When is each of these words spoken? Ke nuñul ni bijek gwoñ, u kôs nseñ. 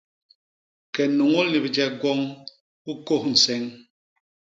Ke 0.93 1.03
nuñul 1.15 1.47
ni 1.49 1.59
bijek 1.63 1.91
gwoñ, 2.01 2.19
u 2.89 2.91
kôs 3.05 3.23
nseñ. 3.31 3.63